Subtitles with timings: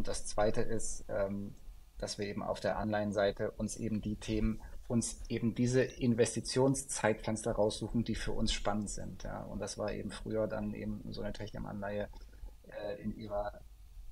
[0.00, 1.54] und das Zweite ist, ähm,
[1.98, 8.02] dass wir eben auf der Anleihenseite uns eben die Themen, uns eben diese Investitionszeitfenster raussuchen,
[8.02, 9.24] die für uns spannend sind.
[9.24, 9.42] Ja.
[9.42, 12.08] Und das war eben früher dann eben so eine Technium-Anleihe
[12.68, 13.60] äh, in ihrer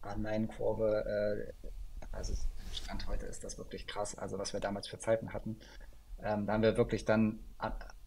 [0.03, 1.54] Anleihenkurve.
[1.64, 1.69] Äh,
[2.12, 2.34] also
[2.75, 5.59] Stand heute ist das wirklich krass, also was wir damals für Zeiten hatten.
[6.23, 7.41] Ähm, da haben wir wirklich dann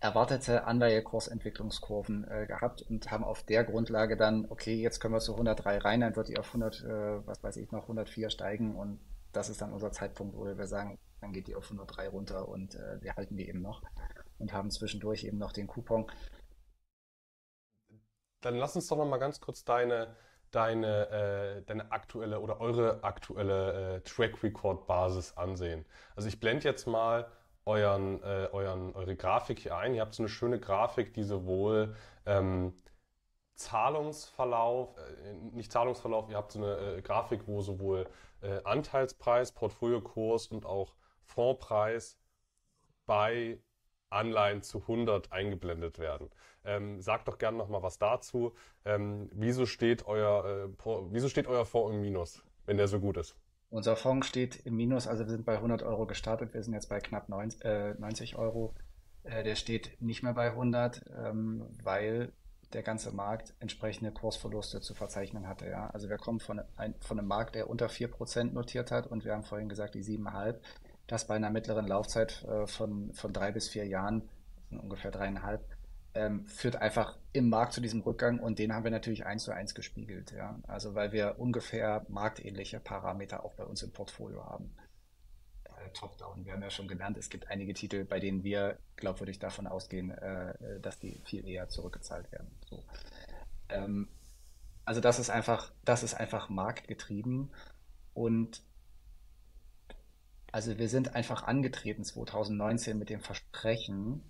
[0.02, 5.34] erwartete Anleihekursentwicklungskurven äh, gehabt und haben auf der Grundlage dann, okay, jetzt können wir zu
[5.34, 9.00] 103 rein, dann wird die auf 100, äh, was weiß ich noch, 104 steigen und
[9.32, 12.76] das ist dann unser Zeitpunkt, wo wir sagen, dann geht die auf 103 runter und
[12.76, 13.84] äh, wir halten die eben noch
[14.40, 16.12] und haben zwischendurch eben noch den Coupon.
[18.42, 20.16] Dann lass uns doch noch mal ganz kurz deine,
[20.50, 25.86] deine, äh, deine aktuelle oder eure aktuelle äh, Track Record Basis ansehen.
[26.16, 27.32] Also ich blende jetzt mal
[27.66, 29.94] euren, äh, euren, eure Grafik hier ein.
[29.94, 32.74] Ihr habt so eine schöne Grafik, die sowohl ähm,
[33.56, 38.08] Zahlungsverlauf, äh, nicht Zahlungsverlauf, ihr habt so eine äh, Grafik, wo sowohl
[38.42, 42.18] äh, Anteilspreis, Portfoliokurs und auch Fondspreis
[43.06, 43.60] bei
[44.10, 46.30] Anleihen zu 100 eingeblendet werden.
[46.64, 48.54] Ähm, sagt doch gerne nochmal was dazu.
[48.86, 50.70] Ähm, wieso, steht euer, äh,
[51.10, 53.36] wieso steht euer Fonds im Minus, wenn der so gut ist?
[53.72, 56.90] Unser Fonds steht im Minus, also wir sind bei 100 Euro gestartet, wir sind jetzt
[56.90, 58.76] bei knapp 90, äh, 90 Euro.
[59.24, 62.34] Äh, der steht nicht mehr bei 100, ähm, weil
[62.74, 65.76] der ganze Markt entsprechende Kursverluste zu verzeichnen hatte.
[65.94, 69.70] Also wir kommen von einem Markt, der unter 4% notiert hat und wir haben vorhin
[69.70, 70.56] gesagt, die 7,5,
[71.08, 74.30] das bei einer mittleren Laufzeit äh, von, von drei bis vier Jahren,
[74.70, 75.64] ungefähr dreieinhalb,
[76.14, 79.52] ähm, führt einfach im Markt zu diesem Rückgang und den haben wir natürlich eins zu
[79.52, 80.32] eins gespiegelt.
[80.32, 80.60] Ja.
[80.68, 84.76] Also weil wir ungefähr marktähnliche Parameter auch bei uns im Portfolio haben.
[85.66, 86.46] Äh, Top-Down.
[86.46, 90.12] Wir haben ja schon gelernt, es gibt einige Titel, bei denen wir glaubwürdig davon ausgehen,
[90.12, 92.52] äh, dass die viel eher zurückgezahlt werden.
[92.70, 92.84] So.
[93.70, 94.10] Ähm,
[94.84, 97.52] also das ist einfach, das ist einfach marktgetrieben
[98.14, 98.62] und
[100.52, 104.22] also wir sind einfach angetreten 2019 mit dem Versprechen,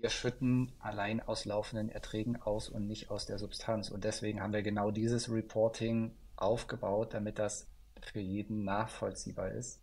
[0.00, 3.90] wir schütten allein aus laufenden Erträgen aus und nicht aus der Substanz.
[3.90, 7.68] Und deswegen haben wir genau dieses Reporting aufgebaut, damit das
[8.02, 9.80] für jeden nachvollziehbar ist,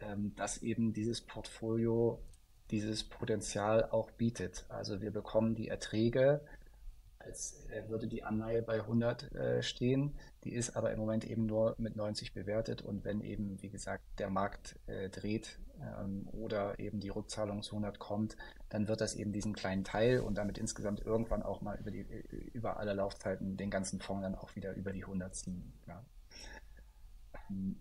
[0.00, 2.20] ähm, dass eben dieses Portfolio
[2.70, 4.64] dieses Potenzial auch bietet.
[4.68, 6.40] Also wir bekommen die Erträge,
[7.18, 10.14] als äh, würde die Anleihe bei 100 äh, stehen.
[10.44, 12.82] Die ist aber im Moment eben nur mit 90 bewertet.
[12.82, 17.76] Und wenn eben, wie gesagt, der Markt äh, dreht ähm, oder eben die Rückzahlung zu
[17.76, 18.36] 100 kommt,
[18.68, 22.06] dann wird das eben diesen kleinen Teil und damit insgesamt irgendwann auch mal über, die,
[22.52, 25.72] über alle Laufzeiten den ganzen Fonds dann auch wieder über die 100 ziehen.
[25.86, 26.04] Ja.
[27.50, 27.76] Ähm,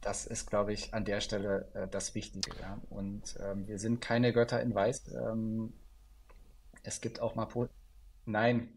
[0.00, 2.50] das ist, glaube ich, an der Stelle äh, das Wichtige.
[2.60, 2.80] Ja.
[2.88, 5.12] Und ähm, wir sind keine Götter in Weiß.
[5.14, 5.72] Ähm,
[6.82, 7.68] es gibt auch mal po
[8.26, 8.68] Nein.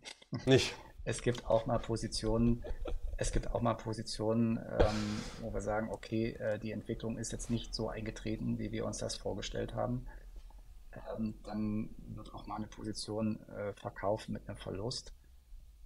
[0.46, 0.76] Nicht.
[1.06, 2.64] Es gibt auch mal Positionen,
[3.18, 7.50] es gibt auch mal Positionen, ähm, wo wir sagen, okay, äh, die Entwicklung ist jetzt
[7.50, 10.06] nicht so eingetreten, wie wir uns das vorgestellt haben.
[11.18, 15.14] Ähm, dann wird auch mal eine Position äh, verkauft mit einem Verlust.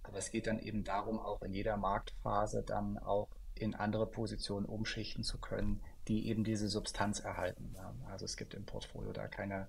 [0.02, 4.64] Aber es geht dann eben darum, auch in jeder Marktphase dann auch in andere Positionen
[4.64, 7.72] umschichten zu können, die eben diese Substanz erhalten.
[7.76, 7.94] Ja.
[8.10, 9.68] Also es gibt im Portfolio da keine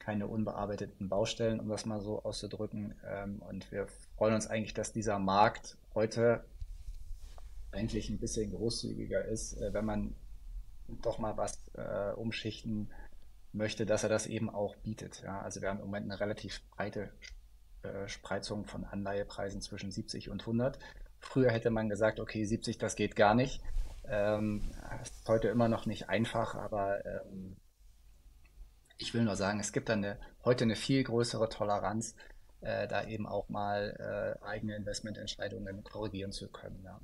[0.00, 2.94] keine unbearbeiteten Baustellen, um das mal so auszudrücken.
[3.06, 6.42] Ähm, und wir freuen uns eigentlich, dass dieser Markt heute
[7.72, 10.14] eigentlich ein bisschen großzügiger ist, äh, wenn man
[11.02, 12.90] doch mal was äh, umschichten
[13.52, 15.22] möchte, dass er das eben auch bietet.
[15.22, 17.10] Ja, also wir haben im Moment eine relativ breite
[17.82, 20.78] äh, Spreizung von Anleihepreisen zwischen 70 und 100.
[21.20, 23.62] Früher hätte man gesagt, okay, 70, das geht gar nicht.
[24.04, 24.70] Ähm,
[25.02, 27.56] ist heute immer noch nicht einfach, aber ähm,
[28.98, 32.14] ich will nur sagen, es gibt dann heute eine viel größere Toleranz,
[32.60, 36.82] äh, da eben auch mal äh, eigene Investmententscheidungen korrigieren zu können.
[36.84, 37.00] Ja.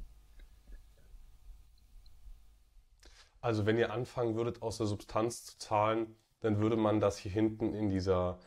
[3.41, 7.33] Also wenn ihr anfangen würdet, aus der Substanz zu zahlen, dann würde man das hier
[7.33, 8.39] hinten in dieser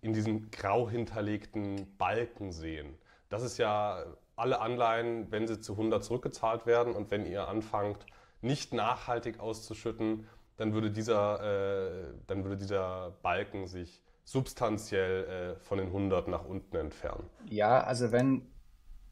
[0.00, 2.96] in diesen grau hinterlegten Balken sehen.
[3.28, 4.04] Das ist ja
[4.36, 8.06] alle Anleihen, wenn sie zu 100 zurückgezahlt werden und wenn ihr anfangt,
[8.40, 15.78] nicht nachhaltig auszuschütten, dann würde dieser, äh, dann würde dieser Balken sich substanziell äh, von
[15.78, 17.28] den 100 nach unten entfernen.
[17.48, 18.46] Ja, also wenn,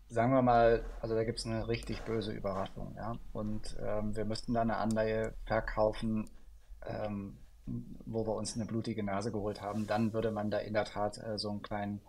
[0.08, 4.24] sagen wir mal, also da gibt es eine richtig böse Überraschung, ja, und ähm, wir
[4.24, 6.30] müssten da eine Anleihe verkaufen,
[6.86, 10.84] ähm, wo wir uns eine blutige Nase geholt haben, dann würde man da in der
[10.84, 12.00] Tat äh, so einen kleinen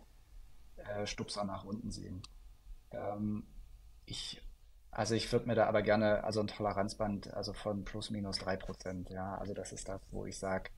[0.77, 2.21] äh, Stupser nach unten sehen.
[2.91, 3.43] Ähm,
[4.05, 4.41] ich
[4.95, 8.55] also ich würde mir da aber gerne, also ein Toleranzband, also von plus minus drei
[8.55, 9.35] Prozent, ja.
[9.37, 10.71] Also das ist das, wo ich sage,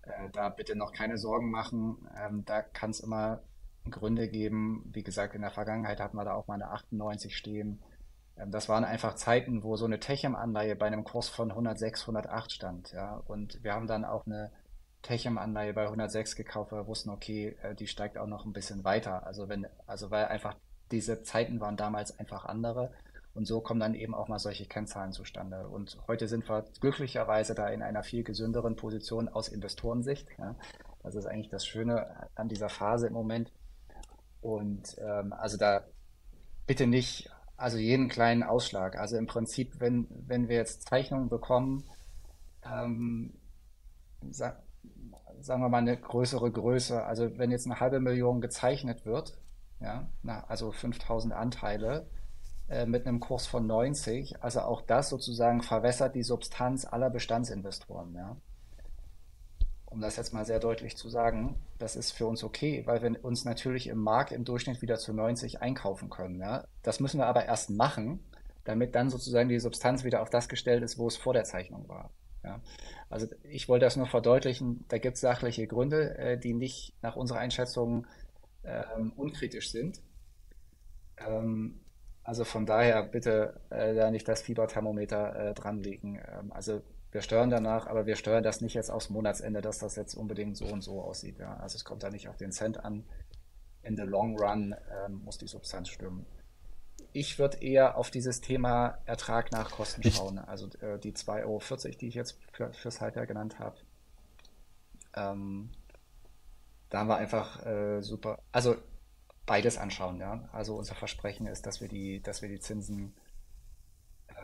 [0.00, 2.08] äh, da bitte noch keine Sorgen machen.
[2.16, 3.42] Ähm, da kann es immer
[3.90, 4.88] Gründe geben.
[4.92, 7.80] Wie gesagt, in der Vergangenheit hatten wir da auch mal eine 98 stehen.
[8.36, 12.52] Ähm, das waren einfach Zeiten, wo so eine Techem-Anleihe bei einem Kurs von 106, 108
[12.52, 12.92] stand.
[12.92, 13.22] Ja?
[13.26, 14.50] Und wir haben dann auch eine
[15.02, 18.84] Techem-Anleihe bei 106 gekauft, weil wir wussten, okay, äh, die steigt auch noch ein bisschen
[18.84, 19.26] weiter.
[19.26, 20.56] Also wenn, also weil einfach
[20.90, 22.90] diese Zeiten waren damals einfach andere.
[23.34, 25.66] Und so kommen dann eben auch mal solche Kennzahlen zustande.
[25.68, 30.28] Und heute sind wir glücklicherweise da in einer viel gesünderen Position aus Investorensicht.
[30.38, 30.54] Ja.
[31.02, 33.50] Das ist eigentlich das Schöne an dieser Phase im Moment.
[34.44, 35.84] Und ähm, also da
[36.66, 38.98] bitte nicht, also jeden kleinen Ausschlag.
[38.98, 41.84] Also im Prinzip, wenn, wenn wir jetzt Zeichnungen bekommen,
[42.62, 43.32] ähm,
[44.30, 44.62] sa
[45.40, 49.38] sagen wir mal eine größere Größe, also wenn jetzt eine halbe Million gezeichnet wird,
[49.80, 52.06] ja, na, also 5000 Anteile,
[52.68, 54.42] äh, mit einem Kurs von 90.
[54.42, 58.14] Also auch das sozusagen verwässert die Substanz aller Bestandsinvestoren.
[58.14, 58.36] Ja.
[59.94, 63.24] Um das jetzt mal sehr deutlich zu sagen, das ist für uns okay, weil wir
[63.24, 66.40] uns natürlich im Markt im Durchschnitt wieder zu 90 einkaufen können.
[66.40, 66.64] Ja.
[66.82, 68.18] Das müssen wir aber erst machen,
[68.64, 71.88] damit dann sozusagen die Substanz wieder auf das gestellt ist, wo es vor der Zeichnung
[71.88, 72.10] war.
[72.42, 72.60] Ja.
[73.08, 77.14] Also ich wollte das nur verdeutlichen, da gibt es sachliche Gründe, äh, die nicht nach
[77.14, 78.04] unserer Einschätzung
[78.64, 80.02] ähm, unkritisch sind.
[81.18, 81.82] Ähm,
[82.24, 86.16] also von daher bitte äh, da nicht das Fieberthermometer äh, dranlegen.
[86.16, 86.82] Ähm, also
[87.14, 90.56] wir steuern danach, aber wir steuern das nicht jetzt aufs Monatsende, dass das jetzt unbedingt
[90.56, 91.38] so und so aussieht.
[91.38, 91.56] Ja?
[91.58, 93.04] Also es kommt da nicht auf den Cent an.
[93.82, 94.74] In the long run
[95.06, 96.26] ähm, muss die Substanz stimmen.
[97.12, 100.38] Ich würde eher auf dieses Thema Ertrag nach Kosten schauen.
[100.40, 103.76] Also äh, die 2,40 Euro, die ich jetzt für, fürs Halbjahr genannt habe.
[105.14, 105.70] Ähm,
[106.90, 108.40] da haben wir einfach äh, super.
[108.50, 108.74] Also
[109.46, 110.48] beides anschauen, ja.
[110.52, 113.14] Also unser Versprechen ist, dass wir die, dass wir die Zinsen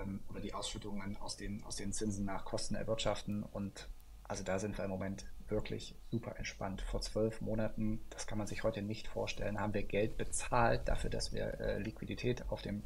[0.00, 3.42] ähm, oder die Ausschüttungen aus den, aus den Zinsen nach Kosten erwirtschaften.
[3.42, 3.88] Und
[4.24, 6.82] also da sind wir im Moment wirklich super entspannt.
[6.82, 11.10] Vor zwölf Monaten, das kann man sich heute nicht vorstellen, haben wir Geld bezahlt dafür,
[11.10, 12.82] dass wir äh, Liquidität auf dem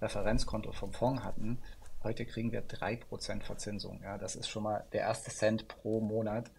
[0.00, 1.58] Referenzkonto vom Fonds hatten.
[2.02, 4.00] Heute kriegen wir 3% Verzinsung.
[4.02, 6.50] Ja, das ist schon mal der erste Cent pro Monat,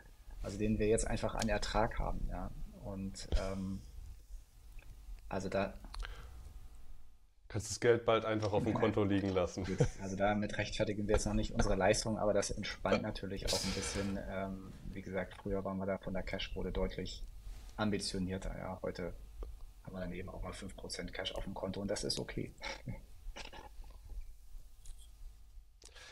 [0.43, 2.27] also den wir jetzt einfach an Ertrag haben.
[2.29, 2.51] Ja.
[2.83, 3.81] Und ähm,
[5.29, 5.73] also da.
[7.49, 9.65] Kannst das Geld bald einfach auf dem Konto liegen lassen.
[10.01, 13.71] Also damit rechtfertigen wir jetzt noch nicht unsere Leistung, aber das entspannt natürlich auch ein
[13.71, 14.19] bisschen.
[14.29, 17.23] Ähm, wie gesagt, früher waren wir da von der Cashquote deutlich
[17.75, 18.55] ambitionierter.
[18.55, 19.13] Ja, heute
[19.83, 22.53] haben wir dann eben auch mal 5% Cash auf dem Konto und das ist okay.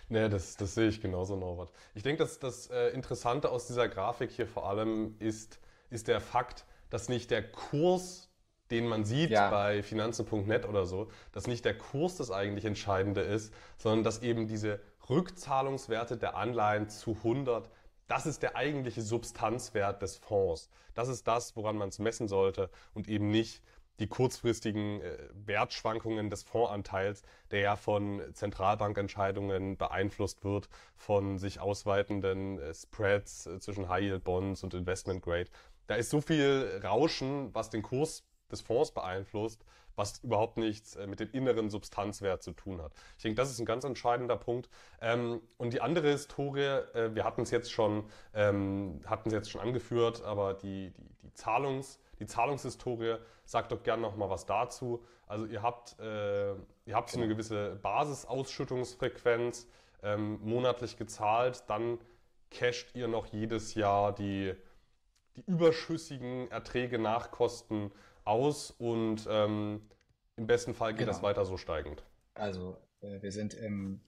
[0.09, 1.69] Nee, das, das sehe ich genauso, Norbert.
[1.93, 6.21] Ich denke, dass das äh, Interessante aus dieser Grafik hier vor allem ist, ist der
[6.21, 8.26] Fakt, dass nicht der Kurs
[8.71, 9.49] den man sieht ja.
[9.49, 14.47] bei Finanzen.net oder so, dass nicht der Kurs das eigentlich Entscheidende ist, sondern dass eben
[14.47, 14.79] diese
[15.09, 17.69] Rückzahlungswerte der Anleihen zu 100,
[18.07, 20.69] das ist der eigentliche Substanzwert des Fonds.
[20.93, 23.61] Das ist das, woran man es messen sollte und eben nicht
[23.99, 32.59] die kurzfristigen äh, Wertschwankungen des Fondsanteils, der ja von Zentralbankentscheidungen beeinflusst wird, von sich ausweitenden
[32.59, 35.49] äh, Spreads äh, zwischen High Yield Bonds und Investment Grade.
[35.87, 39.65] Da ist so viel Rauschen, was den Kurs des Fonds beeinflusst,
[39.95, 42.93] was überhaupt nichts äh, mit dem inneren Substanzwert zu tun hat.
[43.17, 44.69] Ich denke, das ist ein ganz entscheidender Punkt.
[45.01, 49.51] Ähm, und die andere Historie, äh, wir hatten es jetzt schon, ähm, hatten es jetzt
[49.51, 54.45] schon angeführt, aber die, die, die, Zahlungs, die Zahlungshistorie, sagt doch gerne noch mal was
[54.45, 55.03] dazu.
[55.25, 57.35] Also ihr habt, äh, ihr habt so eine genau.
[57.35, 59.67] gewisse Basisausschüttungsfrequenz
[60.03, 61.97] ähm, monatlich gezahlt, dann
[62.51, 64.53] casht ihr noch jedes Jahr die,
[65.35, 67.91] die überschüssigen Erträge nach Kosten
[68.27, 69.81] aus und ähm,
[70.35, 71.11] im besten Fall geht genau.
[71.11, 72.03] das weiter so steigend.
[72.35, 74.01] Also äh, wir sind im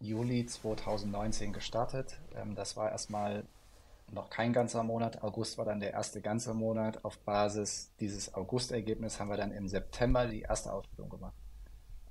[0.00, 2.18] Juli 2019 gestartet.
[2.34, 3.44] Ähm, das war erstmal
[4.12, 5.22] noch kein ganzer Monat.
[5.22, 7.04] August war dann der erste ganze Monat.
[7.04, 11.34] Auf Basis dieses August-Ergebnisses haben wir dann im September die erste Ausschüttung gemacht.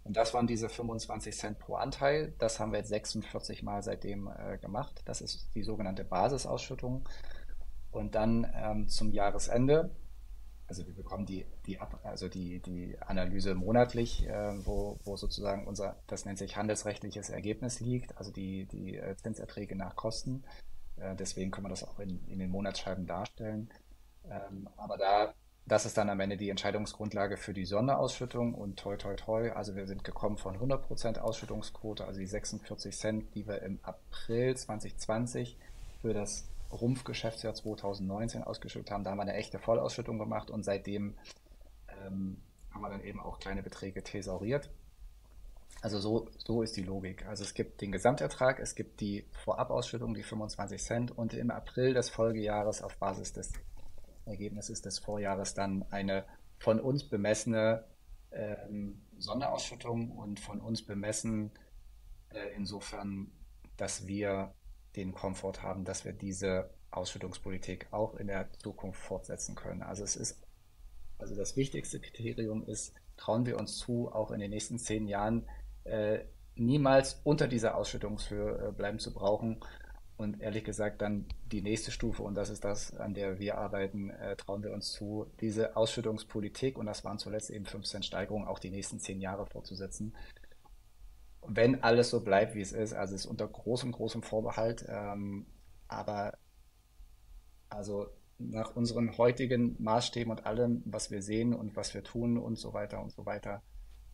[0.04, 2.34] Und das waren diese 25 Cent pro Anteil.
[2.40, 5.02] Das haben wir jetzt 46 Mal seitdem äh, gemacht.
[5.06, 7.08] Das ist die sogenannte Basisausschüttung.
[7.92, 9.90] Und dann ähm, zum Jahresende
[10.70, 15.98] also wir bekommen die, die, also die, die Analyse monatlich, äh, wo, wo sozusagen unser,
[16.06, 20.44] das nennt sich handelsrechtliches Ergebnis liegt, also die, die äh, Zinserträge nach Kosten.
[20.98, 23.72] Äh, deswegen können wir das auch in, in den Monatsscheiben darstellen.
[24.30, 25.34] Ähm, aber da,
[25.66, 29.76] das ist dann am Ende die Entscheidungsgrundlage für die Sonderausschüttung und toi toi toi, also
[29.76, 35.58] wir sind gekommen von 100% Ausschüttungsquote, also die 46 Cent, die wir im April 2020
[36.02, 39.04] für das Rumpfgeschäftsjahr 2019 ausgeschüttet haben.
[39.04, 41.16] Da haben wir eine echte Vollausschüttung gemacht und seitdem
[41.88, 44.70] ähm, haben wir dann eben auch kleine Beträge thesauriert.
[45.82, 47.26] Also so, so ist die Logik.
[47.26, 51.94] Also es gibt den Gesamtertrag, es gibt die Vorabausschüttung, die 25 Cent und im April
[51.94, 53.54] des Folgejahres auf Basis des
[54.26, 56.26] Ergebnisses des Vorjahres dann eine
[56.60, 57.86] von uns bemessene
[58.32, 61.52] ähm, Sonderausschüttung und von uns bemessen
[62.30, 63.32] äh, insofern,
[63.78, 64.54] dass wir
[65.00, 69.82] den Komfort haben, dass wir diese Ausschüttungspolitik auch in der Zukunft fortsetzen können.
[69.82, 70.42] Also es ist,
[71.18, 75.48] also das wichtigste Kriterium ist, trauen wir uns zu, auch in den nächsten zehn Jahren
[75.84, 76.20] äh,
[76.56, 79.60] niemals unter dieser Ausschüttungshöhe äh, bleiben zu brauchen.
[80.18, 84.10] Und ehrlich gesagt, dann die nächste Stufe, und das ist das, an der wir arbeiten,
[84.10, 88.46] äh, trauen wir uns zu, diese Ausschüttungspolitik, und das waren zuletzt eben 5 Cent Steigerungen,
[88.46, 90.14] auch die nächsten zehn Jahre fortzusetzen.
[91.52, 95.48] Wenn alles so bleibt, wie es ist, also es ist unter großem, großem Vorbehalt, ähm,
[95.88, 96.38] aber
[97.70, 102.58] also nach unseren heutigen Maßstäben und allem, was wir sehen und was wir tun und
[102.58, 103.62] so weiter und so weiter,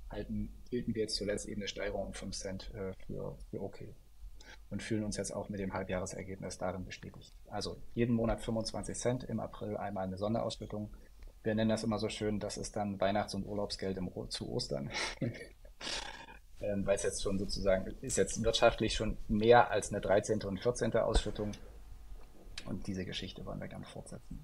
[0.09, 3.93] halten, hielten wir jetzt zuletzt eben eine Steigerung um 5 Cent äh, für, für okay.
[4.69, 7.33] Und fühlen uns jetzt auch mit dem Halbjahresergebnis darin bestätigt.
[7.47, 10.95] Also jeden Monat 25 Cent, im April einmal eine Sonderausschüttung.
[11.43, 14.89] Wir nennen das immer so schön, das ist dann Weihnachts- und Urlaubsgeld im, zu Ostern.
[16.61, 20.43] ähm, weil es jetzt schon sozusagen, ist jetzt wirtschaftlich schon mehr als eine 13.
[20.43, 20.95] und 14.
[20.97, 21.51] Ausschüttung.
[22.65, 24.43] Und diese Geschichte wollen wir gerne fortsetzen.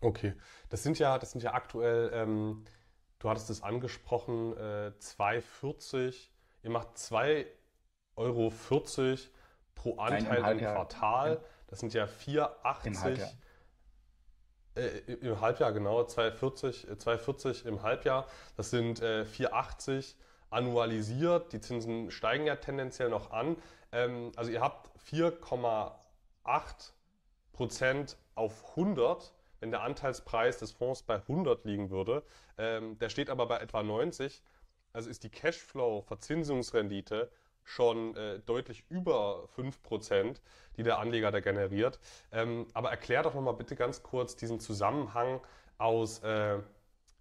[0.00, 0.34] Okay,
[0.68, 2.64] das sind ja, das sind ja aktuell, ähm,
[3.20, 6.28] du hattest es angesprochen, äh, 2,40.
[6.64, 7.46] Ihr macht 2,40
[8.16, 8.52] Euro
[9.74, 11.40] pro Anteil im, Quartal.
[11.68, 13.32] Das sind ja 4,80.
[14.74, 14.84] Im Halbjahr.
[15.08, 18.26] Äh, Im Halbjahr, genau, 2,40, 2,40 im Halbjahr.
[18.56, 20.14] Das sind äh, 4,80
[20.50, 21.52] annualisiert.
[21.52, 23.56] Die Zinsen steigen ja tendenziell noch an.
[23.92, 25.92] Ähm, also ihr habt 4,8
[27.52, 32.24] Prozent auf 100 wenn der Anteilspreis des Fonds bei 100 liegen würde,
[32.58, 34.42] ähm, der steht aber bei etwa 90,
[34.92, 37.30] also ist die Cashflow-Verzinsungsrendite
[37.64, 40.40] schon äh, deutlich über 5%,
[40.76, 41.98] die der Anleger da generiert.
[42.32, 45.40] Ähm, aber erklär doch nochmal bitte ganz kurz diesen Zusammenhang
[45.78, 46.58] aus äh,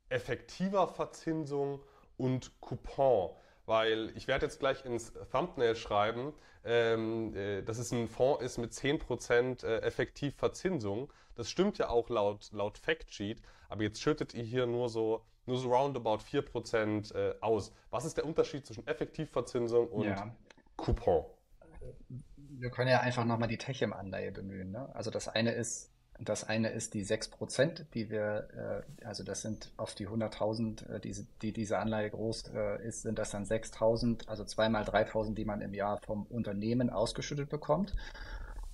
[0.10, 1.82] effektiver Verzinsung
[2.18, 3.32] und Coupon
[3.66, 6.34] weil ich werde jetzt gleich ins Thumbnail schreiben,
[6.66, 11.12] ähm, äh, dass es ein Fonds ist mit 10% äh, effektiv Verzinsung.
[11.36, 15.58] Das stimmt ja auch laut, laut Factsheet, aber jetzt schüttet ihr hier nur so, nur
[15.58, 17.74] so roundabout 4% äh, aus.
[17.90, 20.36] Was ist der Unterschied zwischen Effektivverzinsung und ja.
[20.78, 21.26] Coupon?
[22.38, 24.72] Wir können ja einfach nochmal die Techem-Anleihe bemühen.
[24.72, 24.94] Ne?
[24.94, 25.92] Also das eine ist
[26.24, 31.00] das eine ist die 6%, die wir, äh, also das sind auf die 100.000, äh,
[31.00, 35.46] die, die diese Anleihe groß äh, ist, sind das dann 6.000, also zweimal 3.000, die
[35.46, 37.96] man im Jahr vom Unternehmen ausgeschüttet bekommt.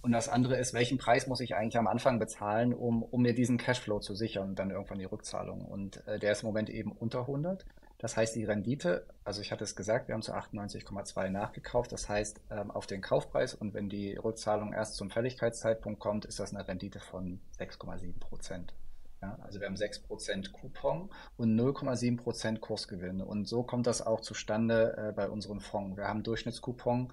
[0.02, 3.34] Und das andere ist, welchen Preis muss ich eigentlich am Anfang bezahlen, um, um mir
[3.34, 5.66] diesen Cashflow zu sichern und dann irgendwann die Rückzahlung.
[5.66, 7.66] Und äh, der ist im Moment eben unter 100.
[8.00, 11.92] Das heißt, die Rendite, also ich hatte es gesagt, wir haben zu 98,2 nachgekauft.
[11.92, 16.40] Das heißt, ähm, auf den Kaufpreis und wenn die Rückzahlung erst zum Fälligkeitszeitpunkt kommt, ist
[16.40, 18.74] das eine Rendite von 6,7 Prozent.
[19.22, 23.22] Ja, also wir haben 6% Coupon und 0,7% Kursgewinn.
[23.22, 25.98] Und so kommt das auch zustande äh, bei unserem Fonds.
[25.98, 27.12] Wir haben Durchschnittscoupon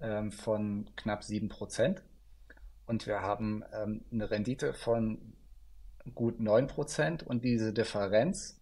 [0.00, 2.02] ähm, von knapp 7%
[2.86, 5.34] und wir haben ähm, eine Rendite von
[6.14, 8.60] gut 9% und diese Differenz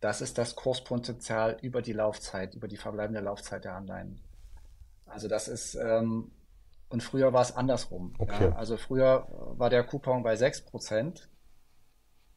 [0.00, 4.20] das ist das Kurspotenzial über die Laufzeit, über die verbleibende Laufzeit der Anleihen.
[5.06, 6.32] Also das ist, ähm,
[6.88, 8.14] und früher war es andersrum.
[8.18, 8.50] Okay.
[8.50, 8.56] Ja?
[8.56, 9.26] Also früher
[9.58, 11.28] war der Coupon bei 6%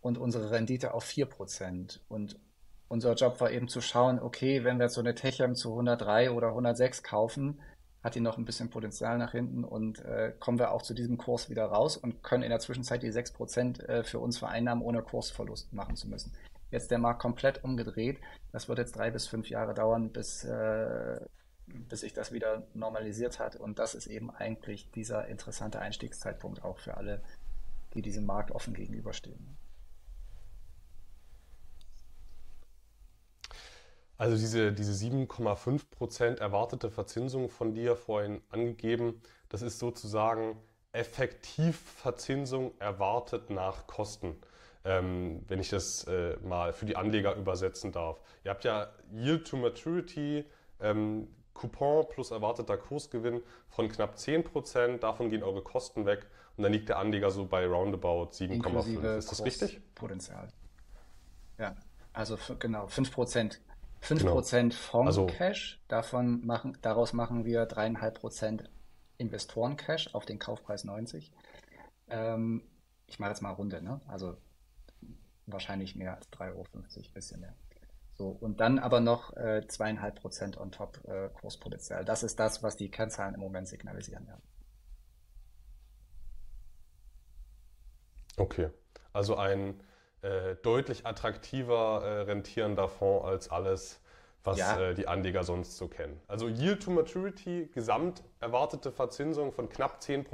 [0.02, 2.00] und unsere Rendite auf 4%.
[2.08, 2.40] Und
[2.88, 6.32] unser Job war eben zu schauen, okay, wenn wir jetzt so eine Techem zu 103
[6.32, 7.60] oder 106 kaufen,
[8.04, 11.18] hat die noch ein bisschen Potenzial nach hinten und äh, kommen wir auch zu diesem
[11.18, 15.02] Kurs wieder raus und können in der Zwischenzeit die 6% äh, für uns vereinnahmen, ohne
[15.02, 16.32] Kursverlust machen zu müssen
[16.72, 18.20] jetzt der Markt komplett umgedreht.
[18.52, 21.20] Das wird jetzt drei bis fünf Jahre dauern, bis, äh,
[21.68, 23.56] bis sich das wieder normalisiert hat.
[23.56, 27.22] Und das ist eben eigentlich dieser interessante Einstiegszeitpunkt auch für alle,
[27.94, 29.58] die diesem Markt offen gegenüberstehen.
[34.20, 40.56] Also diese, diese 7,5% erwartete Verzinsung von dir vorhin angegeben, das ist sozusagen
[40.92, 44.36] Effektivverzinsung erwartet nach Kosten
[44.86, 48.22] ähm, wenn ich das äh, mal für die Anleger übersetzen darf.
[48.44, 50.46] Ihr habt ja Yield to Maturity,
[50.80, 56.72] ähm, Coupon plus erwarteter Kursgewinn von knapp 10%, davon gehen eure Kosten weg und dann
[56.72, 59.18] liegt der Anleger so bei roundabout 7,5.
[59.18, 59.82] Ist das richtig?
[59.94, 60.48] Potenzial.
[61.58, 61.76] Ja,
[62.14, 63.58] also genau, 5%.
[64.02, 64.72] 5% genau.
[64.72, 68.66] Fonds-Cash, also, davon machen, daraus machen wir 3,5%
[69.18, 71.32] Investoren-Cash auf den Kaufpreis 90.
[72.10, 72.64] Ähm,
[73.08, 74.02] ich mache jetzt mal Runde, ne?
[74.08, 74.38] Also
[75.46, 76.66] wahrscheinlich mehr als 3,50 Euro,
[77.14, 77.56] bisschen mehr.
[78.14, 82.04] So, und dann aber noch äh, zweieinhalb äh, Prozent on top äh, Kurspotenzial.
[82.04, 84.28] Das ist das, was die Kennzahlen im Moment signalisieren.
[84.28, 84.38] Ja.
[88.38, 88.70] Okay,
[89.14, 89.82] also ein
[90.22, 94.02] äh, deutlich attraktiver äh, rentierender Fonds als alles,
[94.44, 94.80] was ja.
[94.80, 96.20] äh, die Anleger sonst so kennen.
[96.28, 100.26] Also Yield to Maturity, gesamt erwartete Verzinsung von knapp 10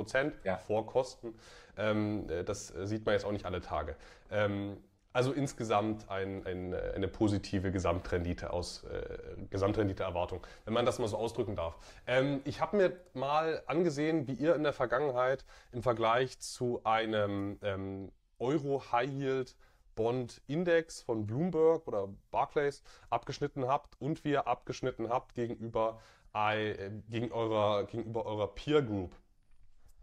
[0.44, 0.58] ja.
[0.58, 1.36] vor Kosten.
[1.78, 3.96] Ähm, äh, das sieht man jetzt auch nicht alle Tage.
[4.32, 4.78] Ähm,
[5.16, 9.18] also insgesamt ein, ein, eine positive Gesamtrendite aus äh,
[9.50, 11.78] Gesamtrenditeerwartung, wenn man das mal so ausdrücken darf.
[12.06, 17.58] Ähm, ich habe mir mal angesehen, wie ihr in der Vergangenheit im Vergleich zu einem
[17.62, 19.56] ähm, Euro High Yield
[19.96, 26.00] Bond Index von Bloomberg oder Barclays abgeschnitten habt und wie ihr abgeschnitten habt gegenüber,
[26.34, 29.16] äh, gegen eurer, gegenüber eurer Peer Group.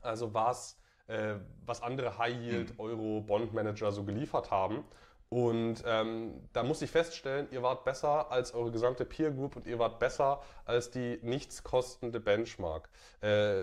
[0.00, 1.34] Also was, äh,
[1.64, 2.80] was andere High Yield hm.
[2.80, 4.84] Euro Bond Manager so geliefert haben.
[5.32, 9.66] Und ähm, da muss ich feststellen, ihr wart besser als eure gesamte Peer Group und
[9.66, 12.90] ihr wart besser als die nichts kostende Benchmark.
[13.22, 13.62] Äh,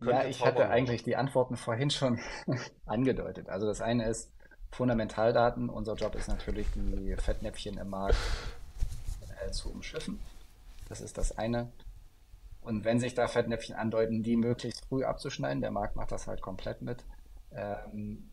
[0.00, 2.20] ja, ich hatte eigentlich die Antworten vorhin schon
[2.86, 3.48] angedeutet.
[3.48, 4.32] Also das eine ist,
[4.72, 5.68] Fundamentaldaten.
[5.68, 8.16] Unser Job ist natürlich, die Fettnäpfchen im Markt
[9.46, 10.18] äh, zu umschiffen.
[10.88, 11.70] Das ist das eine.
[12.62, 16.40] Und wenn sich da Fettnäpfchen andeuten, die möglichst früh abzuschneiden, der Markt macht das halt
[16.40, 17.04] komplett mit.
[17.52, 18.30] Ähm,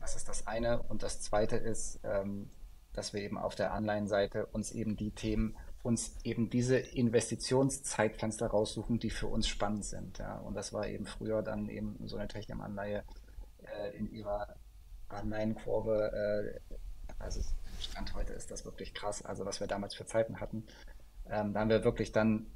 [0.00, 0.82] das ist das eine.
[0.82, 2.50] Und das zweite ist, ähm,
[2.92, 8.98] dass wir eben auf der Anleihenseite uns eben die Themen, uns eben diese Investitionszeitfenster raussuchen,
[8.98, 10.18] die für uns spannend sind.
[10.18, 10.38] Ja.
[10.38, 13.04] Und das war eben früher dann eben so eine Technikanleihe
[13.62, 14.56] äh, in ihrer
[15.08, 16.74] Anleihenkurve, äh,
[17.18, 17.40] also
[17.80, 20.66] Stand heute ist das wirklich krass, also was wir damals für Zeiten hatten.
[21.30, 22.46] Ähm, da haben wir wirklich dann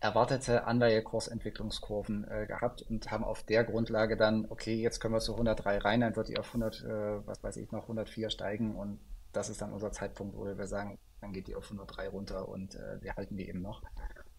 [0.00, 5.32] erwartete Anleihekursentwicklungskurven äh, gehabt und haben auf der Grundlage dann, okay, jetzt können wir zu
[5.32, 9.00] 103 rein, dann wird die auf 100, äh, was weiß ich noch, 104 steigen und
[9.32, 12.76] das ist dann unser Zeitpunkt, wo wir sagen, dann geht die auf 103 runter und
[12.76, 13.82] äh, wir halten die eben noch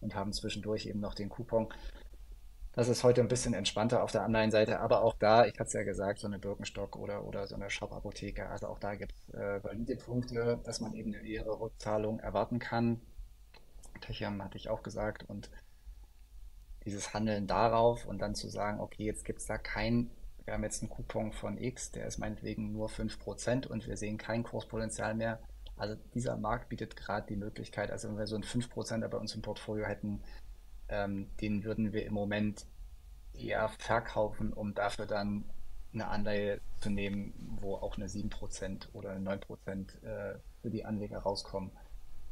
[0.00, 1.68] und haben zwischendurch eben noch den Coupon.
[2.76, 5.72] Das ist heute ein bisschen entspannter auf der Anleihenseite, aber auch da, ich hatte es
[5.72, 9.32] ja gesagt, so eine Birkenstock oder, oder so eine Shop-Apotheke, also auch da gibt es
[9.32, 13.00] äh, valide Punkte, dass man eben eine ehere Rückzahlung erwarten kann.
[14.02, 15.50] Techam hatte ich auch gesagt und
[16.84, 20.10] dieses Handeln darauf und dann zu sagen, okay, jetzt gibt es da kein,
[20.44, 24.18] wir haben jetzt einen Coupon von X, der ist meinetwegen nur 5% und wir sehen
[24.18, 25.40] kein Kurspotenzial mehr.
[25.78, 29.34] Also dieser Markt bietet gerade die Möglichkeit, also wenn wir so ein 5% bei uns
[29.34, 30.20] im Portfolio hätten,
[30.88, 32.66] ähm, den würden wir im Moment
[33.34, 35.44] eher verkaufen, um dafür dann
[35.92, 41.18] eine Anleihe zu nehmen, wo auch eine 7% oder eine 9% äh, für die Anleger
[41.18, 41.70] rauskommen,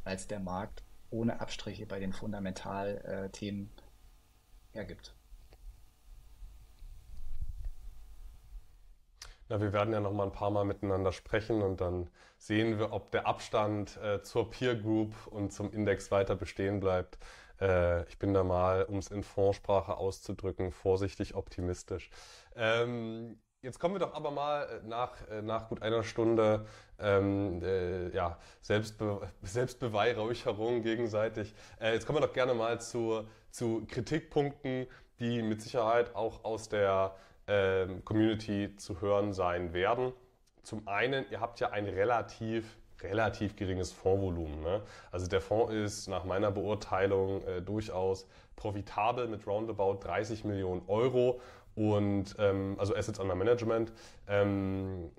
[0.04, 5.14] als der Markt ohne Abstriche bei den Fundamentalthemen äh, hergibt.
[9.48, 12.92] Na, wir werden ja noch mal ein paar Mal miteinander sprechen und dann sehen wir,
[12.92, 17.18] ob der Abstand äh, zur Peer Group und zum Index weiter bestehen bleibt.
[17.60, 22.10] Äh, ich bin da mal, um es in Fondssprache auszudrücken, vorsichtig optimistisch.
[22.56, 26.66] Ähm, Jetzt kommen wir doch aber mal äh, nach, äh, nach gut einer Stunde
[26.98, 31.54] ähm, äh, ja, Selbstbe Selbstbeweihräucherung gegenseitig.
[31.80, 34.86] Äh, jetzt kommen wir doch gerne mal zu, zu Kritikpunkten,
[35.18, 40.12] die mit Sicherheit auch aus der ähm, Community zu hören sein werden.
[40.62, 44.60] Zum einen, ihr habt ja ein relativ relativ geringes Fondsvolumen.
[44.60, 44.82] Ne?
[45.12, 51.40] Also der Fonds ist nach meiner Beurteilung äh, durchaus profitabel mit roundabout 30 Millionen Euro
[51.74, 53.92] und ähm, also Assets under Management.
[54.28, 55.10] Ähm,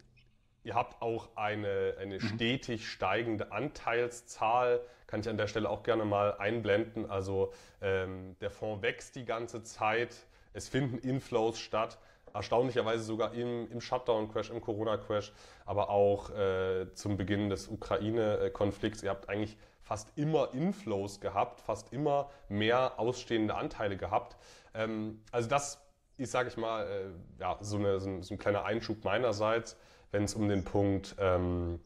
[0.63, 2.19] ihr habt auch eine, eine mhm.
[2.21, 7.09] stetig steigende Anteilszahl, kann ich an der Stelle auch gerne mal einblenden.
[7.09, 10.15] Also ähm, der Fonds wächst die ganze Zeit,
[10.53, 11.99] es finden Inflows statt
[12.35, 15.33] erstaunlicherweise sogar im, im Shutdown-Crash, im Corona-Crash,
[15.65, 19.03] aber auch äh, zum Beginn des Ukraine-Konflikts.
[19.03, 24.35] Ihr habt eigentlich fast immer Inflows gehabt, fast immer mehr ausstehende Anteile gehabt.
[24.73, 25.81] Ähm, also das
[26.17, 29.77] ist, sage ich mal, äh, ja, so, eine, so, ein, so, ein, kleiner Einschub meinerseits,
[30.11, 31.79] wenn es um den Punkt ähm,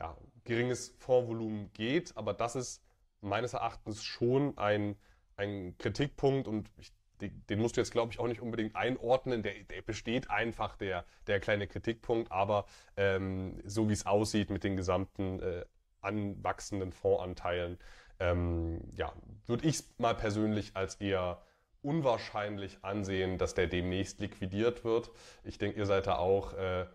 [0.00, 2.16] ja, geringes Fondsvolumen geht.
[2.16, 2.82] Aber das ist
[3.20, 4.96] meines Erachtens schon ein,
[5.36, 9.42] ein Kritikpunkt und ich den musst du jetzt, glaube ich, auch nicht unbedingt einordnen.
[9.42, 12.30] Der, der besteht einfach, der, der kleine Kritikpunkt.
[12.32, 15.64] Aber ähm, so wie es aussieht mit den gesamten äh,
[16.00, 17.78] anwachsenden Fondsanteilen,
[18.18, 19.12] ähm, ja,
[19.46, 21.42] würde ich es mal persönlich als eher
[21.82, 25.10] unwahrscheinlich ansehen, dass der demnächst liquidiert wird.
[25.44, 26.86] Ich denke, ihr seid da auch äh,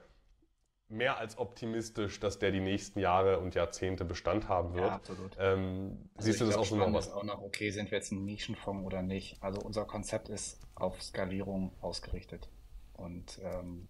[0.92, 4.88] mehr als optimistisch, dass der die nächsten Jahre und Jahrzehnte Bestand haben wird.
[4.88, 5.36] Ja, absolut.
[5.40, 7.00] Ähm, also siehst du das auch so noch?
[7.00, 9.42] Ist auch noch, okay, sind wir jetzt ein Nischenfonds oder nicht?
[9.42, 12.50] Also unser Konzept ist auf Skalierung ausgerichtet.
[12.94, 13.88] Und ähm,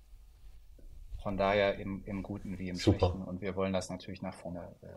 [1.21, 2.99] von daher im, im Guten wie im Super.
[2.99, 3.23] Schlechten.
[3.23, 4.87] Und wir wollen das natürlich nach vorne, äh,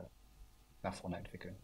[0.83, 1.57] nach vorne entwickeln.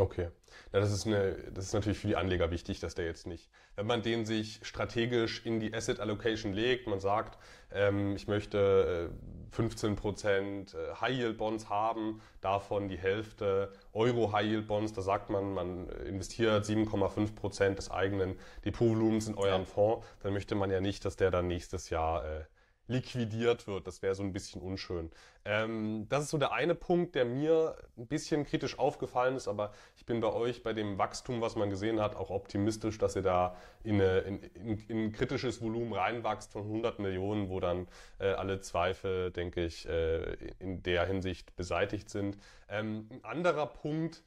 [0.00, 0.28] Okay.
[0.72, 3.50] Ja, das ist eine, das ist natürlich für die Anleger wichtig, dass der jetzt nicht,
[3.76, 7.38] wenn man den sich strategisch in die Asset Allocation legt, man sagt,
[7.70, 9.10] ähm, ich möchte
[9.50, 14.94] 15 äh, Prozent äh, High Yield Bonds haben, davon die Hälfte Euro High Yield Bonds,
[14.94, 20.54] da sagt man, man investiert 7,5 Prozent des eigenen Depotvolumens in euren Fonds, dann möchte
[20.54, 22.44] man ja nicht, dass der dann nächstes Jahr äh,
[22.90, 23.86] liquidiert wird.
[23.86, 25.10] Das wäre so ein bisschen unschön.
[25.44, 29.72] Ähm, das ist so der eine Punkt, der mir ein bisschen kritisch aufgefallen ist, aber
[29.96, 33.22] ich bin bei euch bei dem Wachstum, was man gesehen hat, auch optimistisch, dass ihr
[33.22, 37.86] da in, eine, in, in, in ein kritisches Volumen reinwachst von 100 Millionen, wo dann
[38.18, 42.36] äh, alle Zweifel, denke ich, äh, in der Hinsicht beseitigt sind.
[42.68, 44.22] Ähm, ein anderer Punkt,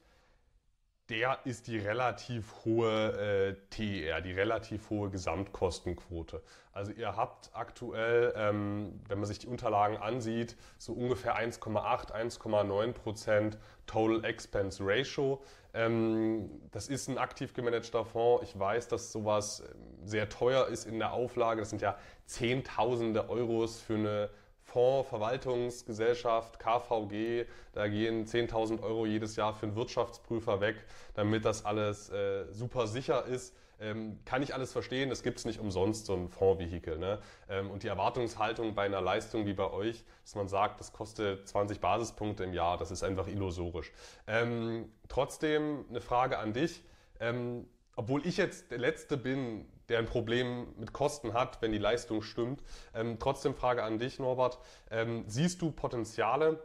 [1.10, 6.42] der ist die relativ hohe äh, TER, die relativ hohe Gesamtkostenquote.
[6.72, 12.92] Also ihr habt aktuell, ähm, wenn man sich die Unterlagen ansieht, so ungefähr 1,8, 1,9
[12.92, 15.42] Prozent Total Expense Ratio.
[15.74, 18.42] Ähm, das ist ein aktiv gemanagter Fonds.
[18.44, 21.60] Ich weiß, dass sowas ähm, sehr teuer ist in der Auflage.
[21.60, 24.30] Das sind ja Zehntausende Euros für eine
[24.74, 30.84] Fonds, Verwaltungsgesellschaft, KVG, da gehen 10.000 Euro jedes Jahr für einen Wirtschaftsprüfer weg,
[31.14, 33.54] damit das alles äh, super sicher ist.
[33.80, 36.98] Ähm, kann ich alles verstehen, das gibt es nicht umsonst, so ein Fondsvehikel.
[36.98, 37.20] Ne?
[37.48, 41.46] Ähm, und die Erwartungshaltung bei einer Leistung wie bei euch, dass man sagt, das kostet
[41.46, 43.92] 20 Basispunkte im Jahr, das ist einfach illusorisch.
[44.26, 46.82] Ähm, trotzdem eine Frage an dich.
[47.20, 51.78] Ähm, obwohl ich jetzt der Letzte bin, der ein Problem mit Kosten hat, wenn die
[51.78, 52.62] Leistung stimmt.
[52.94, 54.58] Ähm, trotzdem Frage an dich, Norbert.
[54.90, 56.58] Ähm, siehst du Potenziale,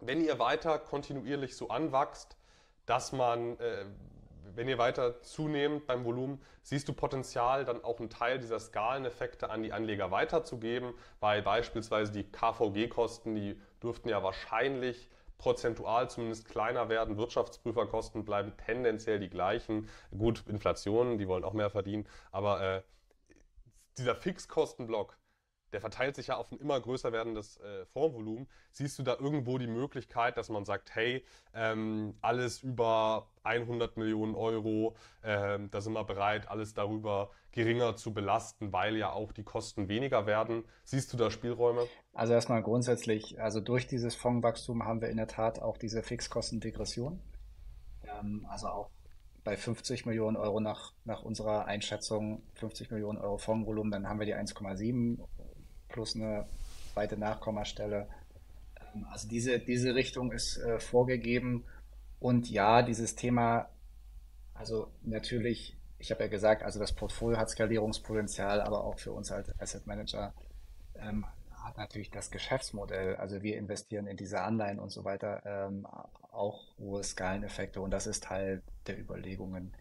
[0.00, 2.36] wenn ihr weiter kontinuierlich so anwachst,
[2.86, 3.84] dass man, äh,
[4.54, 9.50] wenn ihr weiter zunehmt beim Volumen, siehst du Potenzial, dann auch einen Teil dieser Skaleneffekte
[9.50, 16.88] an die Anleger weiterzugeben, weil beispielsweise die KVG-Kosten, die dürften ja wahrscheinlich prozentual zumindest kleiner
[16.88, 17.16] werden.
[17.16, 19.88] Wirtschaftsprüferkosten bleiben tendenziell die gleichen.
[20.10, 22.82] Gut, Inflation, die wollen auch mehr verdienen, aber äh,
[23.96, 25.16] dieser Fixkostenblock,
[25.72, 28.48] der verteilt sich ja auf ein immer größer werdendes äh, Fondsvolumen.
[28.70, 34.34] Siehst du da irgendwo die Möglichkeit, dass man sagt, hey, ähm, alles über 100 Millionen
[34.34, 39.42] Euro, ähm, da sind wir bereit, alles darüber geringer zu belasten, weil ja auch die
[39.42, 40.64] Kosten weniger werden.
[40.84, 41.86] Siehst du da Spielräume?
[42.12, 47.20] Also erstmal grundsätzlich, also durch dieses Fondswachstum haben wir in der Tat auch diese Fixkostendegression.
[48.04, 48.90] Ähm, also auch
[49.44, 54.26] bei 50 Millionen Euro nach, nach unserer Einschätzung, 50 Millionen Euro Fondsvolumen, dann haben wir
[54.26, 55.18] die 1,7
[55.88, 56.46] plus eine
[56.92, 58.08] zweite Nachkommastelle.
[58.94, 61.64] Ähm, also diese, diese Richtung ist äh, vorgegeben.
[62.20, 63.68] Und ja, dieses Thema,
[64.54, 69.30] also natürlich, ich habe ja gesagt, also das Portfolio hat Skalierungspotenzial, aber auch für uns
[69.30, 70.34] als Asset Manager
[70.96, 75.86] ähm, hat natürlich das Geschäftsmodell, also wir investieren in diese Anleihen und so weiter, ähm,
[76.32, 79.74] auch hohe Skaleneffekte und das ist Teil der Überlegungen,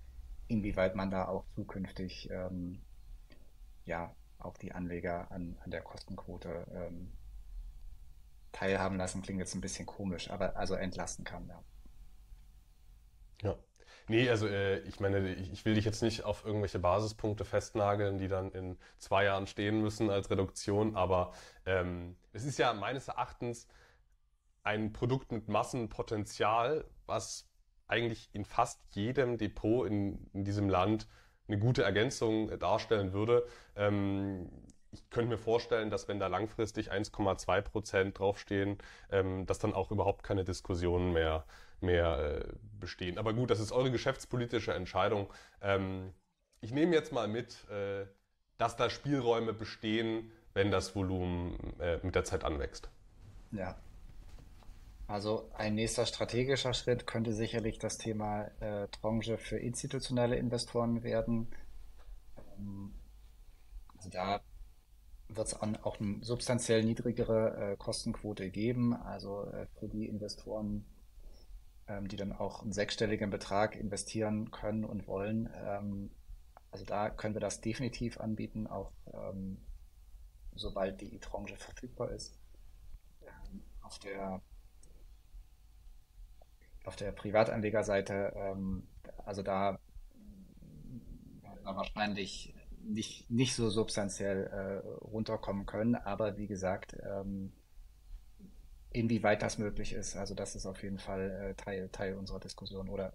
[0.48, 2.82] inwieweit man da auch zukünftig ähm,
[3.86, 7.12] ja, auch die Anleger an, an der Kostenquote ähm,
[8.52, 11.64] teilhaben lassen, klingt jetzt ein bisschen komisch, aber also entlasten kann, ja.
[13.42, 13.58] Ja.
[14.08, 18.30] Nee, also äh, ich meine, ich will dich jetzt nicht auf irgendwelche Basispunkte festnageln, die
[18.30, 21.34] dann in zwei Jahren stehen müssen als Reduktion, aber
[21.66, 23.68] ähm, es ist ja meines Erachtens
[24.64, 27.50] ein Produkt mit Massenpotenzial, was
[27.88, 31.08] eigentlich in fast jedem Depot in, in diesem Land
[31.48, 33.46] eine gute Ergänzung darstellen würde.
[33.76, 34.50] Ähm,
[34.92, 38.78] ich könnte mir vorstellen, dass wenn da langfristig 1,2 Prozent draufstehen,
[39.12, 41.46] ähm, dass dann auch überhaupt keine Diskussionen mehr,
[41.82, 43.18] mehr äh, bestehen.
[43.18, 45.28] Aber gut, das ist eure geschäftspolitische Entscheidung.
[45.62, 46.14] Ähm,
[46.62, 48.06] ich nehme jetzt mal mit, äh,
[48.58, 52.90] dass da Spielräume bestehen, wenn das Volumen äh, mit der Zeit anwächst.
[53.52, 53.76] Ja,
[55.08, 61.48] also ein nächster strategischer Schritt könnte sicherlich das Thema äh, Tranche für institutionelle Investoren werden.
[62.38, 62.94] Ähm,
[63.96, 64.42] also da
[65.30, 68.94] wird es auch eine substanziell niedrigere äh, Kostenquote geben.
[68.94, 70.86] Also äh, für die Investoren,
[71.88, 75.50] ähm, die dann auch einen sechsstelligen Betrag investieren können und wollen.
[75.56, 76.12] Ähm,
[76.70, 79.58] also da können wir das definitiv anbieten, auch ähm,
[80.54, 82.38] sobald die Tranche verfügbar ist.
[83.22, 84.42] Ähm, auf der
[86.88, 88.88] auf der Privatanlegerseite, ähm,
[89.26, 89.78] also da,
[91.64, 97.52] wahrscheinlich nicht, nicht so substanziell äh, runterkommen können, aber wie gesagt, ähm,
[98.94, 102.88] inwieweit das möglich ist, also das ist auf jeden Fall äh, Teil, Teil unserer Diskussion
[102.88, 103.12] oder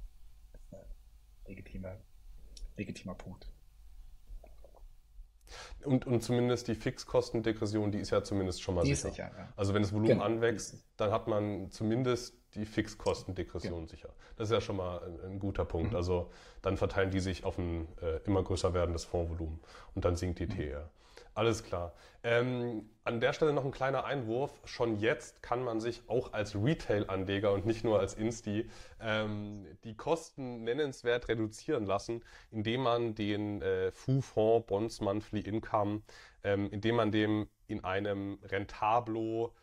[0.71, 0.77] äh,
[1.49, 1.97] legitimer,
[2.77, 3.51] legitimer Punkt.
[5.85, 9.11] Und, und zumindest die Fixkostendegression, die ist ja zumindest schon mal die sicher.
[9.11, 9.53] sicher ja.
[9.57, 10.25] Also wenn das Volumen genau.
[10.25, 13.89] anwächst, dann hat man zumindest die Fixkostendegression ja.
[13.89, 14.09] sicher.
[14.37, 15.93] Das ist ja schon mal ein, ein guter Punkt.
[15.93, 15.97] Mhm.
[15.97, 19.61] Also dann verteilen die sich auf ein äh, immer größer werdendes Fondsvolumen
[19.95, 20.71] und dann sinkt die mhm.
[20.71, 20.91] TR.
[21.35, 21.95] Alles klar.
[22.25, 24.53] Ähm, an der Stelle noch ein kleiner Einwurf.
[24.65, 28.69] Schon jetzt kann man sich auch als Retail-Anleger und nicht nur als Insti
[29.01, 36.03] ähm, die Kosten nennenswert reduzieren lassen, indem man den äh, FU-Fonds Bonds Monthly Income,
[36.45, 39.55] ähm, indem man dem in einem Rentablo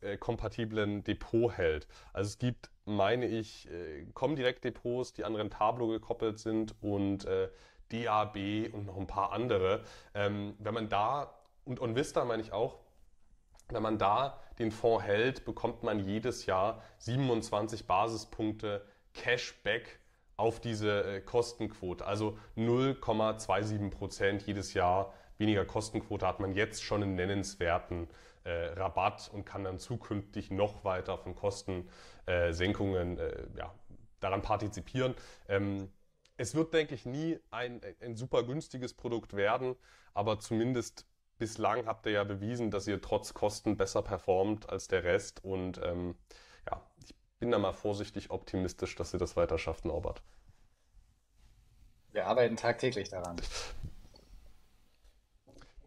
[0.00, 1.86] äh, kompatiblen Depot hält.
[2.12, 7.48] Also es gibt, meine ich, äh, Comdirect-Depots, die an Rentablo gekoppelt sind und äh,
[7.90, 9.82] DAB und noch ein paar andere.
[10.14, 12.78] Ähm, wenn man da, und OnVista meine ich auch,
[13.68, 19.98] wenn man da den Fonds hält, bekommt man jedes Jahr 27 Basispunkte Cashback
[20.36, 22.04] auf diese äh, Kostenquote.
[22.06, 28.08] Also 0,27 Prozent jedes Jahr weniger Kostenquote hat man jetzt schon einen nennenswerten
[28.44, 33.74] äh, Rabatt und kann dann zukünftig noch weiter von Kostensenkungen äh, ja,
[34.20, 35.14] daran partizipieren.
[35.48, 35.90] Ähm,
[36.36, 39.74] es wird, denke ich, nie ein, ein super günstiges Produkt werden,
[40.14, 41.06] aber zumindest
[41.38, 45.44] bislang habt ihr ja bewiesen, dass ihr trotz Kosten besser performt als der Rest.
[45.44, 46.14] Und ähm,
[46.70, 50.22] ja, ich bin da mal vorsichtig optimistisch, dass ihr das weiter schafft, Norbert.
[52.12, 53.36] Wir arbeiten tagtäglich daran.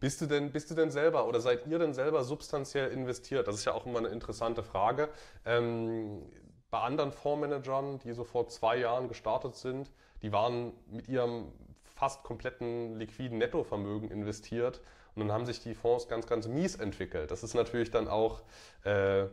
[0.00, 3.46] Bist du denn, bist du denn selber oder seid ihr denn selber substanziell investiert?
[3.46, 5.10] Das ist ja auch immer eine interessante Frage.
[5.44, 6.22] Ähm,
[6.70, 9.90] bei anderen Fondsmanagern, die so vor zwei Jahren gestartet sind,
[10.22, 11.52] die waren mit ihrem
[11.84, 14.80] fast kompletten liquiden Nettovermögen investiert
[15.14, 17.30] und dann haben sich die Fonds ganz, ganz mies entwickelt.
[17.30, 18.40] Das ist natürlich dann auch
[18.84, 19.24] äh,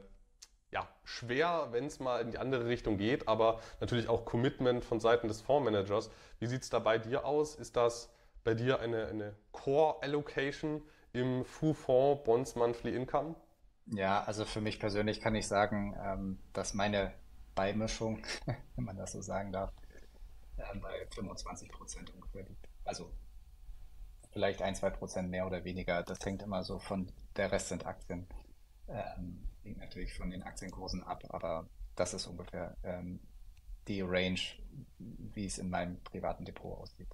[0.72, 5.00] ja, schwer, wenn es mal in die andere Richtung geht, aber natürlich auch Commitment von
[5.00, 6.10] Seiten des Fondsmanagers.
[6.40, 7.56] Wie sieht es da bei dir aus?
[7.56, 8.12] Ist das
[8.48, 10.82] bei dir eine, eine Core Allocation
[11.12, 13.36] im FU-Fonds Bonds Monthly Income?
[13.88, 17.14] Ja, also für mich persönlich kann ich sagen, ähm, dass meine
[17.56, 19.74] Beimischung, wenn man das so sagen darf,
[20.56, 22.70] äh, bei 25 Prozent ungefähr liegt.
[22.86, 23.12] Also
[24.32, 26.04] vielleicht ein, zwei Prozent mehr oder weniger.
[26.04, 28.30] Das hängt immer so von, der Rest sind Aktien.
[28.88, 33.20] Ähm, hängt natürlich von den Aktienkursen ab, aber das ist ungefähr ähm,
[33.90, 34.40] die Range,
[35.00, 37.10] wie es in meinem privaten Depot aussieht.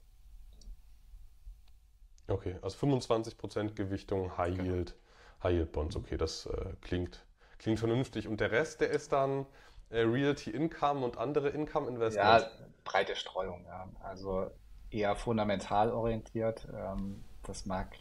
[2.28, 4.74] Okay, also 25% Gewichtung High genau.
[4.74, 4.96] Yield,
[5.44, 5.96] High Yield Bonds.
[5.96, 7.26] Okay, das äh, klingt,
[7.60, 8.28] klingt vernünftig.
[8.28, 9.46] Und der Rest, der ist dann
[9.90, 12.44] äh, Realty Income und andere Income Investments?
[12.44, 13.90] Ja, breite Streuung, ja.
[14.02, 14.52] Also
[14.90, 16.68] eher fundamental orientiert.
[16.74, 17.96] Ähm, das mag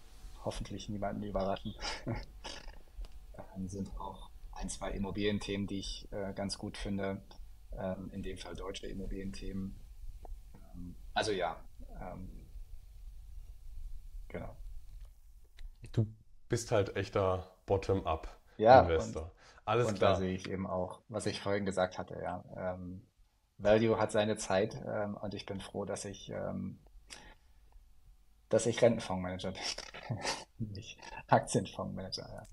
[0.45, 1.75] hoffentlich niemanden überraschen.
[3.55, 7.23] Dann sind auch ein, zwei Immobilienthemen, die ich äh, ganz gut finde.
[7.77, 9.75] Ähm, in dem Fall deutsche Immobilienthemen.
[10.75, 11.57] Ähm, also ja,
[12.01, 12.42] ähm,
[14.33, 14.57] genau.
[15.93, 16.07] Du
[16.49, 19.23] bist halt echter Bottom-up-Investor.
[19.23, 20.13] Ja, alles und klar.
[20.13, 22.45] da sehe ich eben auch, was ich vorhin gesagt hatte, ja.
[22.57, 23.07] Ähm,
[23.59, 26.81] Value hat seine Zeit ähm, und ich bin froh, dass ich, ähm,
[28.49, 30.19] dass ich Rentenfondsmanager bin,
[30.73, 32.47] nicht Aktienfondsmanager, ja.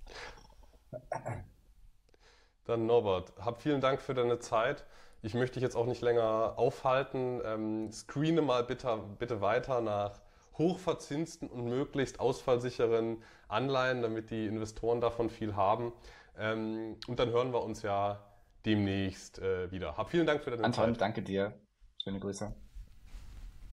[2.65, 4.85] Dann Norbert, hab vielen Dank für deine Zeit.
[5.21, 7.41] Ich möchte dich jetzt auch nicht länger aufhalten.
[7.43, 10.21] Ähm, screene mal bitte, bitte weiter nach
[10.59, 15.93] hochverzinsten und möglichst ausfallsicheren Anleihen, damit die Investoren davon viel haben.
[16.37, 18.23] Ähm, und dann hören wir uns ja
[18.65, 19.97] demnächst äh, wieder.
[19.97, 21.01] Hab vielen Dank für deine Anton, Zeit.
[21.01, 21.53] danke dir.
[22.03, 22.68] Schöne Grüße.